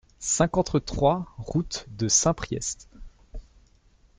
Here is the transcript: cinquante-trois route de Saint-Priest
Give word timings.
cinquante-trois 0.17 1.27
route 1.37 1.85
de 1.91 2.07
Saint-Priest 2.07 2.89